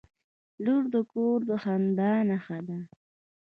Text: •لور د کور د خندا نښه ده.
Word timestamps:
•لور 0.63 0.83
د 0.93 0.95
کور 1.11 1.39
د 1.49 1.51
خندا 1.63 2.11
نښه 2.29 2.59
ده. 2.67 2.79